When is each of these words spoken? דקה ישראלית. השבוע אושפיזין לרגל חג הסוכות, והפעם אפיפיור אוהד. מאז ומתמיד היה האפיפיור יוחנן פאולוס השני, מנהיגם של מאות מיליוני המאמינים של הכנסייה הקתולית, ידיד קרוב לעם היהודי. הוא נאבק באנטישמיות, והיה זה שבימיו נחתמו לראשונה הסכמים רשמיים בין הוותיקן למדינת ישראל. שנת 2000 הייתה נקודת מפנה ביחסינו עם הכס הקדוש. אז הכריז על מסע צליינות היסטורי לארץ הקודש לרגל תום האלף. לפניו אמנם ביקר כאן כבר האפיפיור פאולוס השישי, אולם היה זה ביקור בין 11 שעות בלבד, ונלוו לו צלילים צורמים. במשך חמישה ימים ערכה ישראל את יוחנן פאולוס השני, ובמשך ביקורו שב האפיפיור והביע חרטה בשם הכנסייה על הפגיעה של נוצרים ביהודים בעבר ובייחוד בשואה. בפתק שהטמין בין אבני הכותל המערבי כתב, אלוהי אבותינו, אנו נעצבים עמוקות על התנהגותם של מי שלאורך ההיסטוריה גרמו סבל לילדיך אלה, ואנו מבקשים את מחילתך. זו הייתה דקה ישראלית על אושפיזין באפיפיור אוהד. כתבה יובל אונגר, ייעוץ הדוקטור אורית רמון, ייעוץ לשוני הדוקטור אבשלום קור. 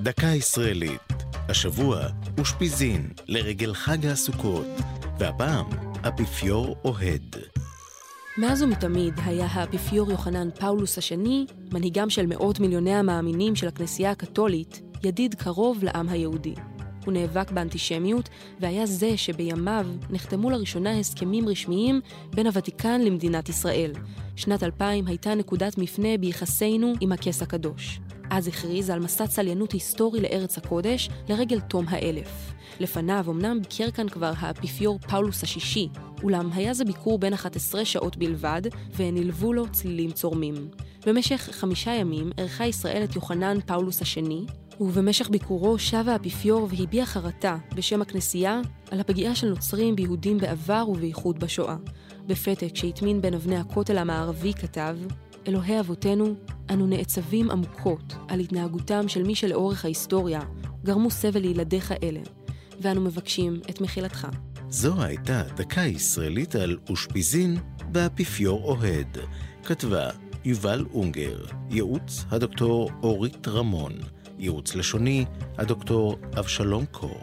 דקה 0.00 0.26
ישראלית. 0.26 1.00
השבוע 1.48 2.06
אושפיזין 2.38 3.10
לרגל 3.26 3.74
חג 3.74 4.06
הסוכות, 4.06 4.66
והפעם 5.18 5.66
אפיפיור 6.08 6.76
אוהד. 6.84 7.36
מאז 8.36 8.62
ומתמיד 8.62 9.14
היה 9.24 9.46
האפיפיור 9.50 10.10
יוחנן 10.10 10.48
פאולוס 10.50 10.98
השני, 10.98 11.46
מנהיגם 11.72 12.10
של 12.10 12.26
מאות 12.26 12.60
מיליוני 12.60 12.94
המאמינים 12.94 13.56
של 13.56 13.68
הכנסייה 13.68 14.10
הקתולית, 14.10 14.80
ידיד 15.04 15.34
קרוב 15.34 15.84
לעם 15.84 16.08
היהודי. 16.08 16.54
הוא 17.04 17.12
נאבק 17.12 17.50
באנטישמיות, 17.50 18.28
והיה 18.60 18.86
זה 18.86 19.16
שבימיו 19.16 19.86
נחתמו 20.10 20.50
לראשונה 20.50 20.98
הסכמים 20.98 21.48
רשמיים 21.48 22.00
בין 22.34 22.46
הוותיקן 22.46 23.00
למדינת 23.00 23.48
ישראל. 23.48 23.92
שנת 24.36 24.62
2000 24.62 25.06
הייתה 25.06 25.34
נקודת 25.34 25.78
מפנה 25.78 26.18
ביחסינו 26.18 26.92
עם 27.00 27.12
הכס 27.12 27.42
הקדוש. 27.42 28.00
אז 28.30 28.48
הכריז 28.48 28.90
על 28.90 29.00
מסע 29.00 29.26
צליינות 29.26 29.72
היסטורי 29.72 30.20
לארץ 30.20 30.58
הקודש 30.58 31.08
לרגל 31.28 31.60
תום 31.60 31.84
האלף. 31.88 32.52
לפניו 32.80 33.24
אמנם 33.28 33.62
ביקר 33.62 33.90
כאן 33.90 34.08
כבר 34.08 34.32
האפיפיור 34.38 34.98
פאולוס 34.98 35.42
השישי, 35.42 35.88
אולם 36.22 36.50
היה 36.52 36.74
זה 36.74 36.84
ביקור 36.84 37.18
בין 37.18 37.32
11 37.32 37.84
שעות 37.84 38.16
בלבד, 38.16 38.62
ונלוו 38.96 39.52
לו 39.52 39.72
צלילים 39.72 40.10
צורמים. 40.10 40.68
במשך 41.06 41.48
חמישה 41.52 41.90
ימים 41.90 42.30
ערכה 42.36 42.66
ישראל 42.66 43.04
את 43.04 43.16
יוחנן 43.16 43.60
פאולוס 43.66 44.02
השני, 44.02 44.46
ובמשך 44.80 45.28
ביקורו 45.30 45.78
שב 45.78 46.04
האפיפיור 46.08 46.68
והביע 46.70 47.06
חרטה 47.06 47.56
בשם 47.74 48.02
הכנסייה 48.02 48.60
על 48.90 49.00
הפגיעה 49.00 49.34
של 49.34 49.48
נוצרים 49.48 49.96
ביהודים 49.96 50.38
בעבר 50.38 50.84
ובייחוד 50.88 51.40
בשואה. 51.40 51.76
בפתק 52.26 52.76
שהטמין 52.76 53.20
בין 53.20 53.34
אבני 53.34 53.56
הכותל 53.56 53.98
המערבי 53.98 54.52
כתב, 54.54 54.96
אלוהי 55.48 55.80
אבותינו, 55.80 56.34
אנו 56.70 56.86
נעצבים 56.86 57.50
עמוקות 57.50 58.14
על 58.28 58.40
התנהגותם 58.40 59.08
של 59.08 59.22
מי 59.22 59.34
שלאורך 59.34 59.84
ההיסטוריה 59.84 60.40
גרמו 60.84 61.10
סבל 61.10 61.40
לילדיך 61.40 61.92
אלה, 62.02 62.20
ואנו 62.80 63.00
מבקשים 63.00 63.60
את 63.70 63.80
מחילתך. 63.80 64.28
זו 64.70 65.02
הייתה 65.02 65.42
דקה 65.56 65.80
ישראלית 65.80 66.54
על 66.54 66.78
אושפיזין 66.90 67.56
באפיפיור 67.92 68.62
אוהד. 68.64 69.18
כתבה 69.64 70.10
יובל 70.44 70.86
אונגר, 70.94 71.44
ייעוץ 71.70 72.24
הדוקטור 72.30 72.90
אורית 73.02 73.48
רמון, 73.48 73.92
ייעוץ 74.38 74.74
לשוני 74.74 75.24
הדוקטור 75.58 76.16
אבשלום 76.38 76.86
קור. 76.86 77.20